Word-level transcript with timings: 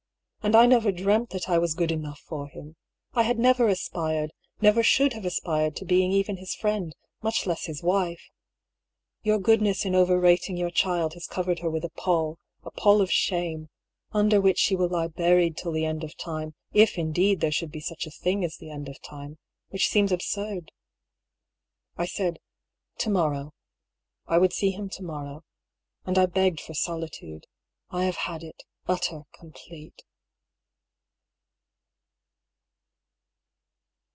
And 0.43 0.55
I 0.55 0.65
never 0.65 0.91
dreamt 0.91 1.29
that 1.29 1.47
I 1.47 1.59
was 1.59 1.75
good 1.75 1.91
enough 1.91 2.17
for 2.19 2.47
him. 2.47 2.75
I 3.13 3.21
had 3.21 3.37
never 3.37 3.67
aspired, 3.67 4.31
never 4.59 4.81
should 4.81 5.13
have 5.13 5.23
aspired 5.23 5.75
to 5.75 5.85
being 5.85 6.11
even 6.11 6.37
his 6.37 6.55
friend, 6.55 6.95
much 7.21 7.45
less 7.45 7.65
his 7.67 7.83
wife. 7.83 8.31
Your 9.21 9.37
goodness 9.37 9.85
in 9.85 9.93
overrating 9.93 10.57
your 10.57 10.71
child 10.71 11.13
has 11.13 11.27
covered 11.27 11.59
her 11.59 11.69
with 11.69 11.85
a 11.85 11.91
pall— 11.91 12.39
a 12.63 12.71
pall 12.71 13.01
of 13.01 13.11
shame— 13.11 13.69
under 14.19 14.41
which 14.41 14.57
she 14.57 14.75
will 14.75 14.89
lie 14.89 15.05
buried 15.09 15.57
till 15.57 15.71
the 15.73 15.85
end 15.85 16.03
of 16.03 16.17
time— 16.17 16.55
if, 16.73 16.97
indeed, 16.97 17.39
there 17.39 17.51
should 17.51 17.71
be 17.71 17.79
such 17.79 18.07
a 18.07 18.11
thing 18.11 18.43
as 18.43 18.57
the 18.57 18.71
end 18.71 18.89
of 18.89 18.99
time— 19.03 19.37
which 19.69 19.89
seems 19.89 20.11
absurd. 20.11 20.71
I 21.97 22.07
said," 22.07 22.39
To 23.01 23.11
morrow." 23.11 23.53
I 24.25 24.39
would 24.39 24.53
see 24.53 24.71
him 24.71 24.89
to 24.89 25.03
morrow. 25.03 25.43
And 26.03 26.17
I 26.17 26.25
begged 26.25 26.61
for 26.61 26.73
solitude. 26.73 27.45
I 27.91 28.05
have 28.05 28.15
had 28.25 28.41
it— 28.41 28.63
utter, 28.89 29.25
com 29.33 29.51
plete. 29.51 29.99